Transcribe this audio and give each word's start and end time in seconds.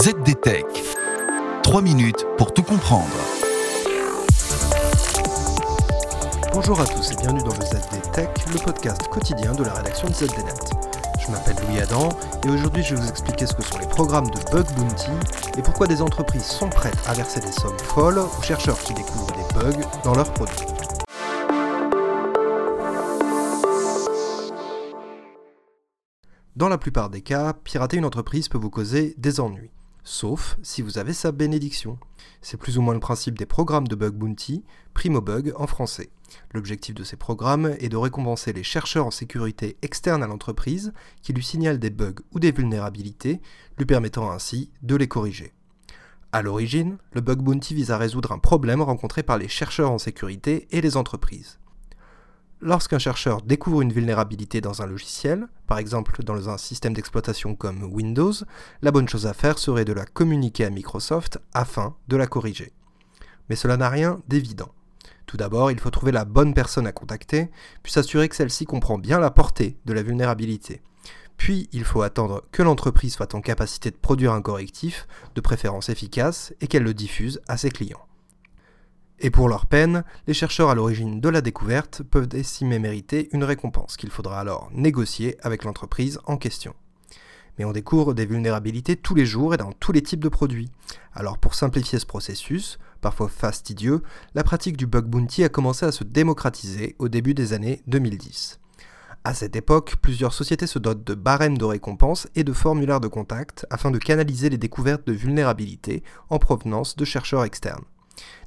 ZDTech. 0.00 0.64
3 1.64 1.82
minutes 1.82 2.24
pour 2.36 2.54
tout 2.54 2.62
comprendre. 2.62 3.08
Bonjour 6.52 6.80
à 6.80 6.86
tous 6.86 7.10
et 7.10 7.16
bienvenue 7.16 7.42
dans 7.42 7.56
le 7.56 7.64
ZDTech, 7.64 8.30
le 8.52 8.60
podcast 8.64 9.08
quotidien 9.08 9.50
de 9.54 9.64
la 9.64 9.72
rédaction 9.72 10.06
de 10.06 10.14
ZDNet. 10.14 10.54
Je 11.18 11.32
m'appelle 11.32 11.56
Louis 11.66 11.80
Adam 11.80 12.10
et 12.46 12.48
aujourd'hui 12.48 12.84
je 12.84 12.94
vais 12.94 13.00
vous 13.00 13.08
expliquer 13.08 13.46
ce 13.46 13.54
que 13.54 13.64
sont 13.64 13.78
les 13.78 13.88
programmes 13.88 14.30
de 14.30 14.38
Bug 14.52 14.66
Bounty 14.76 15.10
et 15.58 15.62
pourquoi 15.62 15.88
des 15.88 16.00
entreprises 16.00 16.46
sont 16.46 16.68
prêtes 16.68 17.02
à 17.08 17.14
verser 17.14 17.40
des 17.40 17.50
sommes 17.50 17.78
folles 17.80 18.20
aux 18.20 18.42
chercheurs 18.42 18.78
qui 18.78 18.94
découvrent 18.94 19.32
des 19.32 19.54
bugs 19.54 19.84
dans 20.04 20.14
leurs 20.14 20.32
produits. 20.32 20.54
Dans 26.54 26.68
la 26.68 26.78
plupart 26.78 27.10
des 27.10 27.22
cas, 27.22 27.52
pirater 27.52 27.96
une 27.96 28.04
entreprise 28.04 28.48
peut 28.48 28.58
vous 28.58 28.70
causer 28.70 29.14
des 29.16 29.38
ennuis, 29.40 29.70
sauf 30.08 30.56
si 30.62 30.80
vous 30.80 30.96
avez 30.98 31.12
sa 31.12 31.32
bénédiction. 31.32 31.98
C'est 32.40 32.56
plus 32.56 32.78
ou 32.78 32.82
moins 32.82 32.94
le 32.94 33.00
principe 33.00 33.36
des 33.36 33.46
programmes 33.46 33.86
de 33.86 33.94
Bug 33.94 34.14
Bounty, 34.14 34.64
Primo 34.94 35.20
Bug 35.20 35.52
en 35.56 35.66
français. 35.66 36.08
L'objectif 36.54 36.94
de 36.94 37.04
ces 37.04 37.16
programmes 37.16 37.76
est 37.78 37.90
de 37.90 37.96
récompenser 37.96 38.52
les 38.52 38.62
chercheurs 38.62 39.06
en 39.06 39.10
sécurité 39.10 39.76
externes 39.82 40.22
à 40.22 40.26
l'entreprise 40.26 40.92
qui 41.22 41.32
lui 41.34 41.44
signalent 41.44 41.78
des 41.78 41.90
bugs 41.90 42.22
ou 42.32 42.40
des 42.40 42.52
vulnérabilités, 42.52 43.40
lui 43.76 43.84
permettant 43.84 44.30
ainsi 44.30 44.70
de 44.82 44.96
les 44.96 45.08
corriger. 45.08 45.52
À 46.32 46.40
l'origine, 46.42 46.96
le 47.12 47.20
Bug 47.20 47.40
Bounty 47.40 47.74
vise 47.74 47.90
à 47.90 47.98
résoudre 47.98 48.32
un 48.32 48.38
problème 48.38 48.80
rencontré 48.80 49.22
par 49.22 49.36
les 49.36 49.48
chercheurs 49.48 49.90
en 49.90 49.98
sécurité 49.98 50.68
et 50.70 50.80
les 50.80 50.96
entreprises. 50.96 51.58
Lorsqu'un 52.60 52.98
chercheur 52.98 53.42
découvre 53.42 53.82
une 53.82 53.92
vulnérabilité 53.92 54.60
dans 54.60 54.82
un 54.82 54.86
logiciel, 54.86 55.46
par 55.68 55.78
exemple 55.78 56.24
dans 56.24 56.48
un 56.48 56.58
système 56.58 56.92
d'exploitation 56.92 57.54
comme 57.54 57.84
Windows, 57.84 58.32
la 58.82 58.90
bonne 58.90 59.08
chose 59.08 59.26
à 59.26 59.32
faire 59.32 59.60
serait 59.60 59.84
de 59.84 59.92
la 59.92 60.04
communiquer 60.04 60.64
à 60.64 60.70
Microsoft 60.70 61.38
afin 61.54 61.94
de 62.08 62.16
la 62.16 62.26
corriger. 62.26 62.72
Mais 63.48 63.54
cela 63.54 63.76
n'a 63.76 63.88
rien 63.88 64.20
d'évident. 64.26 64.70
Tout 65.26 65.36
d'abord, 65.36 65.70
il 65.70 65.78
faut 65.78 65.90
trouver 65.90 66.10
la 66.10 66.24
bonne 66.24 66.52
personne 66.52 66.88
à 66.88 66.92
contacter, 66.92 67.48
puis 67.84 67.92
s'assurer 67.92 68.28
que 68.28 68.34
celle-ci 68.34 68.64
comprend 68.64 68.98
bien 68.98 69.20
la 69.20 69.30
portée 69.30 69.78
de 69.84 69.92
la 69.92 70.02
vulnérabilité. 70.02 70.82
Puis, 71.36 71.68
il 71.70 71.84
faut 71.84 72.02
attendre 72.02 72.42
que 72.50 72.64
l'entreprise 72.64 73.14
soit 73.14 73.36
en 73.36 73.40
capacité 73.40 73.92
de 73.92 73.96
produire 73.96 74.32
un 74.32 74.42
correctif, 74.42 75.06
de 75.36 75.40
préférence 75.40 75.90
efficace, 75.90 76.52
et 76.60 76.66
qu'elle 76.66 76.82
le 76.82 76.94
diffuse 76.94 77.40
à 77.46 77.56
ses 77.56 77.70
clients. 77.70 78.04
Et 79.20 79.30
pour 79.30 79.48
leur 79.48 79.66
peine, 79.66 80.04
les 80.28 80.34
chercheurs 80.34 80.70
à 80.70 80.76
l'origine 80.76 81.20
de 81.20 81.28
la 81.28 81.40
découverte 81.40 82.02
peuvent 82.04 82.28
estimer 82.34 82.78
mériter 82.78 83.28
une 83.32 83.42
récompense 83.42 83.96
qu'il 83.96 84.10
faudra 84.10 84.38
alors 84.38 84.70
négocier 84.72 85.36
avec 85.42 85.64
l'entreprise 85.64 86.20
en 86.26 86.36
question. 86.36 86.74
Mais 87.58 87.64
on 87.64 87.72
découvre 87.72 88.14
des 88.14 88.26
vulnérabilités 88.26 88.94
tous 88.94 89.16
les 89.16 89.26
jours 89.26 89.54
et 89.54 89.56
dans 89.56 89.72
tous 89.72 89.90
les 89.90 90.02
types 90.02 90.22
de 90.22 90.28
produits. 90.28 90.70
Alors 91.12 91.38
pour 91.38 91.54
simplifier 91.54 91.98
ce 91.98 92.06
processus, 92.06 92.78
parfois 93.00 93.28
fastidieux, 93.28 94.02
la 94.34 94.44
pratique 94.44 94.76
du 94.76 94.86
bug 94.86 95.06
bounty 95.06 95.42
a 95.42 95.48
commencé 95.48 95.84
à 95.84 95.90
se 95.90 96.04
démocratiser 96.04 96.94
au 97.00 97.08
début 97.08 97.34
des 97.34 97.52
années 97.52 97.82
2010. 97.88 98.60
À 99.24 99.34
cette 99.34 99.56
époque, 99.56 99.96
plusieurs 100.00 100.32
sociétés 100.32 100.68
se 100.68 100.78
dotent 100.78 101.02
de 101.02 101.14
barèmes 101.14 101.58
de 101.58 101.64
récompense 101.64 102.28
et 102.36 102.44
de 102.44 102.52
formulaires 102.52 103.00
de 103.00 103.08
contact 103.08 103.66
afin 103.68 103.90
de 103.90 103.98
canaliser 103.98 104.48
les 104.48 104.58
découvertes 104.58 105.08
de 105.08 105.12
vulnérabilités 105.12 106.04
en 106.30 106.38
provenance 106.38 106.94
de 106.94 107.04
chercheurs 107.04 107.44
externes. 107.44 107.84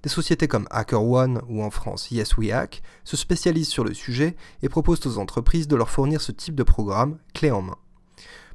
Des 0.04 0.10
sociétés 0.10 0.48
comme 0.48 0.68
HackerOne 0.72 1.42
ou 1.48 1.64
en 1.64 1.70
France 1.70 2.10
YesWeHack 2.12 2.82
se 3.04 3.18
spécialisent 3.18 3.70
sur 3.70 3.84
le 3.84 3.94
sujet 3.94 4.36
et 4.62 4.70
proposent 4.70 5.06
aux 5.06 5.18
entreprises 5.18 5.68
de 5.68 5.76
leur 5.76 5.90
fournir 5.90 6.22
ce 6.22 6.32
type 6.32 6.56
de 6.56 6.64
programme 6.64 7.18
clé 7.34 7.52
en 7.52 7.62
main. 7.62 7.78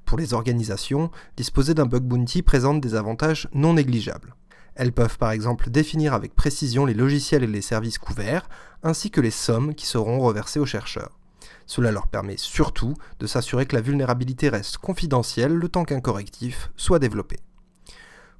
Pour 0.04 0.18
les 0.18 0.34
organisations, 0.34 1.10
disposer 1.36 1.74
d'un 1.74 1.86
bug 1.86 2.04
bounty 2.04 2.42
présente 2.42 2.80
des 2.80 2.94
avantages 2.94 3.48
non 3.52 3.74
négligeables. 3.74 4.34
Elles 4.76 4.92
peuvent 4.92 5.18
par 5.18 5.30
exemple 5.30 5.70
définir 5.70 6.14
avec 6.14 6.34
précision 6.34 6.84
les 6.84 6.94
logiciels 6.94 7.42
et 7.42 7.48
les 7.48 7.62
services 7.62 7.98
couverts, 7.98 8.48
ainsi 8.82 9.10
que 9.10 9.20
les 9.20 9.30
sommes 9.30 9.74
qui 9.74 9.86
seront 9.86 10.20
reversées 10.20 10.60
aux 10.60 10.66
chercheurs. 10.66 11.18
Cela 11.66 11.90
leur 11.90 12.06
permet 12.06 12.36
surtout 12.36 12.94
de 13.18 13.26
s'assurer 13.26 13.66
que 13.66 13.74
la 13.74 13.82
vulnérabilité 13.82 14.48
reste 14.48 14.78
confidentielle 14.78 15.54
le 15.54 15.68
temps 15.68 15.84
qu'un 15.84 16.00
correctif 16.00 16.70
soit 16.76 16.98
développé. 16.98 17.38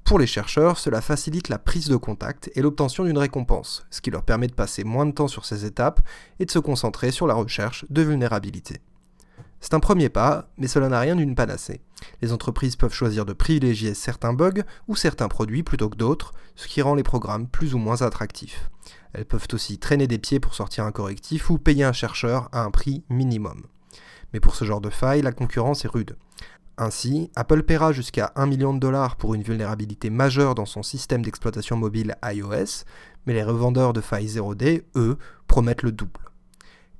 Pour 0.07 0.21
les 0.21 0.29
chercheurs, 0.29 0.79
cela 0.79 1.01
facilite 1.01 1.49
la 1.49 1.59
prise 1.59 1.89
de 1.89 1.97
contact 1.97 2.49
et 2.55 2.63
l'obtention 2.63 3.05
d'une 3.05 3.19
récompense, 3.19 3.85
ce 3.91 4.01
qui 4.01 4.13
leur 4.13 4.23
permet 4.23 4.47
de 4.47 4.55
passer 4.55 4.85
moins 4.85 5.05
de 5.05 5.11
temps 5.11 5.27
sur 5.27 5.45
ces 5.45 5.65
étapes 5.65 6.01
et 6.39 6.45
de 6.45 6.51
se 6.53 6.61
concentrer 6.61 7.11
sur 7.11 7.27
la 7.27 7.35
recherche 7.35 7.85
de 7.91 8.03
vulnérabilité. 8.03 8.81
C'est 9.59 9.75
un 9.75 9.81
premier 9.81 10.09
pas, 10.09 10.49
mais 10.59 10.69
cela 10.69 10.89
n'a 10.89 11.01
rien 11.01 11.17
d'une 11.17 11.35
panacée. 11.35 11.81
Les 12.23 12.33
entreprises 12.33 12.77
peuvent 12.77 12.95
choisir 12.95 13.25
de 13.25 13.33
privilégier 13.33 13.95
certains 13.95 14.33
bugs 14.33 14.63
ou 14.87 14.95
certains 14.95 15.27
produits 15.27 15.65
plutôt 15.65 15.89
que 15.89 15.97
d'autres, 15.97 16.31
ce 16.55 16.69
qui 16.69 16.83
rend 16.83 16.95
les 16.95 17.03
programmes 17.03 17.49
plus 17.49 17.75
ou 17.75 17.79
moins 17.79 18.03
attractifs. 18.03 18.71
Elles 19.13 19.25
peuvent 19.25 19.49
aussi 19.55 19.79
traîner 19.79 20.07
des 20.07 20.19
pieds 20.19 20.39
pour 20.39 20.55
sortir 20.55 20.85
un 20.85 20.93
correctif 20.93 21.51
ou 21.51 21.59
payer 21.59 21.83
un 21.83 21.93
chercheur 21.93 22.49
à 22.53 22.63
un 22.63 22.71
prix 22.71 23.03
minimum. 23.11 23.65
Mais 24.33 24.39
pour 24.39 24.55
ce 24.55 24.65
genre 24.65 24.81
de 24.81 24.91
faille, 24.91 25.23
la 25.23 25.33
concurrence 25.33 25.85
est 25.85 25.89
rude. 25.89 26.17
Ainsi, 26.79 27.31
Apple 27.35 27.63
paiera 27.63 27.93
jusqu'à 27.93 28.33
1 28.37 28.47
million 28.47 28.75
de 28.75 28.79
dollars 28.79 29.17
pour 29.17 29.35
une 29.35 29.43
vulnérabilité 29.43 30.11
majeure 30.11 30.55
dans 30.55 30.67
son 30.67 30.83
système 30.83 31.23
d'exploitation 31.23 31.77
mobile 31.77 32.17
iOS, 32.23 32.85
mais 33.27 33.33
les 33.33 33.43
revendeurs 33.43 33.95
de 33.95 34.03
failles 34.03 34.27
0D, 34.27 34.83
eux, 34.95 35.17
promettent 35.47 35.83
le 35.83 35.93
double. 35.93 36.21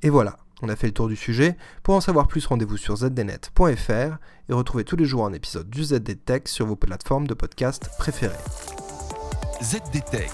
Et 0.03 0.09
voilà, 0.09 0.39
on 0.63 0.69
a 0.71 0.77
fait 0.77 0.87
le 0.87 0.95
tour 0.95 1.09
du 1.09 1.17
sujet. 1.17 1.57
Pour 1.83 1.95
en 1.95 2.01
savoir 2.01 2.27
plus, 2.27 2.47
rendez-vous 2.47 2.79
sur 2.79 2.97
zdnet.fr 2.97 4.17
et 4.49 4.53
retrouvez 4.53 4.85
tous 4.85 4.97
les 4.97 5.05
jours 5.05 5.27
un 5.27 5.33
épisode 5.35 5.69
du 5.69 5.85
ZDTech 5.85 6.49
sur 6.49 6.67
vos 6.67 6.77
plateformes 6.77 7.27
de 7.27 7.35
podcast 7.35 7.91
préférées. 7.99 8.35
ZDTech. 9.63 10.31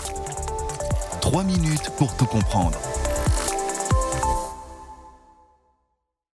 3 1.20 1.44
minutes 1.44 1.90
pour 1.98 2.16
tout 2.16 2.26
comprendre. 2.26 2.78